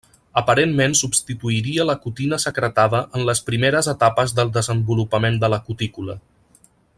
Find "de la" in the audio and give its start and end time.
5.45-5.61